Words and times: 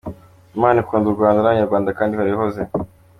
Imana 0.57 0.77
ikunda 0.83 1.05
u 1.07 1.15
Rwanda 1.17 1.39
n’ 1.41 1.45
Abanyarwanda 1.47 1.95
kandi 1.97 2.11
ihora 2.13 2.31
ihoze. 2.35 2.61